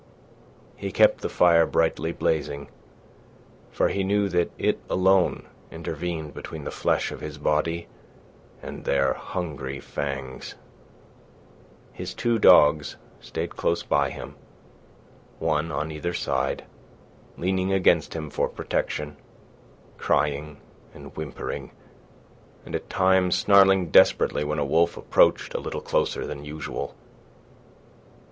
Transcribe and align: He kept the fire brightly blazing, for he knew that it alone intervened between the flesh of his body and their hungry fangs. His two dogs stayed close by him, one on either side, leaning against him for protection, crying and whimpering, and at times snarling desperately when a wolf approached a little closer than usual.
He 0.75 0.91
kept 0.91 1.21
the 1.21 1.29
fire 1.29 1.67
brightly 1.67 2.11
blazing, 2.11 2.69
for 3.69 3.89
he 3.89 4.03
knew 4.03 4.29
that 4.29 4.49
it 4.57 4.79
alone 4.89 5.47
intervened 5.71 6.33
between 6.33 6.63
the 6.63 6.71
flesh 6.71 7.11
of 7.11 7.21
his 7.21 7.37
body 7.37 7.87
and 8.63 8.83
their 8.83 9.13
hungry 9.13 9.79
fangs. 9.79 10.55
His 11.93 12.15
two 12.15 12.39
dogs 12.39 12.95
stayed 13.19 13.55
close 13.55 13.83
by 13.83 14.09
him, 14.09 14.33
one 15.37 15.71
on 15.71 15.91
either 15.91 16.13
side, 16.15 16.63
leaning 17.37 17.71
against 17.71 18.15
him 18.15 18.31
for 18.31 18.49
protection, 18.49 19.17
crying 19.99 20.57
and 20.95 21.15
whimpering, 21.15 21.69
and 22.65 22.73
at 22.73 22.89
times 22.89 23.35
snarling 23.35 23.91
desperately 23.91 24.43
when 24.43 24.57
a 24.57 24.65
wolf 24.65 24.97
approached 24.97 25.53
a 25.53 25.59
little 25.59 25.79
closer 25.79 26.25
than 26.25 26.43
usual. 26.43 26.95